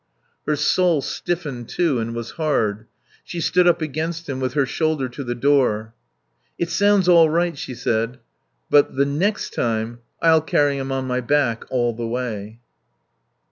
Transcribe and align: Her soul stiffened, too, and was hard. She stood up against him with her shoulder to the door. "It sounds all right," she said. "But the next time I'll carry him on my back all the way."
Her 0.47 0.55
soul 0.55 1.01
stiffened, 1.03 1.69
too, 1.69 1.99
and 1.99 2.15
was 2.15 2.31
hard. 2.31 2.87
She 3.23 3.39
stood 3.39 3.67
up 3.67 3.83
against 3.83 4.27
him 4.27 4.39
with 4.39 4.53
her 4.53 4.65
shoulder 4.65 5.07
to 5.09 5.23
the 5.23 5.35
door. 5.35 5.93
"It 6.57 6.71
sounds 6.71 7.07
all 7.07 7.29
right," 7.29 7.55
she 7.55 7.75
said. 7.75 8.17
"But 8.71 8.95
the 8.95 9.05
next 9.05 9.53
time 9.53 9.99
I'll 10.19 10.41
carry 10.41 10.77
him 10.79 10.91
on 10.91 11.05
my 11.05 11.19
back 11.21 11.65
all 11.69 11.93
the 11.93 12.07
way." 12.07 12.57